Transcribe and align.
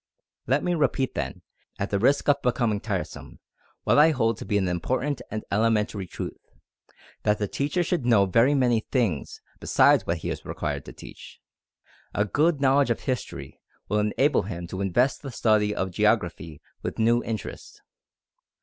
Let 0.47 0.63
me 0.63 0.73
repeat 0.73 1.13
then, 1.13 1.43
at 1.77 1.91
the 1.91 1.99
risk 1.99 2.27
of 2.27 2.41
becoming 2.41 2.79
tiresome, 2.79 3.37
what 3.83 3.99
I 3.99 4.09
hold 4.09 4.37
to 4.39 4.45
be 4.45 4.57
an 4.57 4.67
important 4.67 5.21
and 5.29 5.43
elementary 5.51 6.07
truth, 6.07 6.41
that 7.21 7.37
the 7.37 7.47
teacher 7.47 7.83
should 7.83 8.03
know 8.03 8.25
very 8.25 8.55
many 8.55 8.79
things 8.79 9.39
besides 9.59 10.07
what 10.07 10.17
he 10.17 10.31
is 10.31 10.43
required 10.43 10.85
to 10.85 10.91
teach. 10.91 11.39
A 12.15 12.25
good 12.25 12.59
knowledge 12.59 12.89
of 12.89 13.01
history 13.01 13.61
will 13.89 13.99
enable 13.99 14.41
him 14.41 14.65
to 14.69 14.81
invest 14.81 15.21
the 15.21 15.29
study 15.31 15.75
of 15.75 15.91
geography 15.91 16.63
with 16.81 16.97
new 16.97 17.23
interest. 17.23 17.83